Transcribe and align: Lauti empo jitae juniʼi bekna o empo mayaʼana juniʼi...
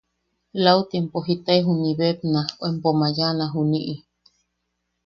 Lauti 0.63 0.93
empo 0.99 1.17
jitae 1.25 1.59
juniʼi 1.65 1.97
bekna 1.99 2.41
o 2.61 2.63
empo 2.71 2.89
mayaʼana 2.99 3.45
juniʼi... 3.53 3.95